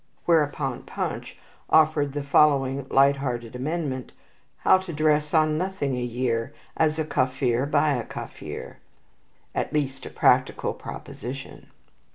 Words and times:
Whereupon 0.25 0.81
"Punch" 0.81 1.37
offered 1.69 2.13
the 2.13 2.23
following 2.23 2.87
light 2.89 3.21
minded 3.21 3.55
amendment: 3.55 4.13
"How 4.57 4.79
to 4.79 4.91
Dress 4.91 5.31
on 5.31 5.59
Nothing 5.59 5.95
a 5.95 6.01
Year. 6.01 6.55
As 6.75 6.97
a 6.97 7.03
Kaffir. 7.05 7.69
By 7.69 7.93
a 7.93 8.03
Kaffir." 8.03 8.77
At 9.53 9.73
least 9.73 10.07
a 10.07 10.09
practical 10.09 10.73
proposition. 10.73 11.67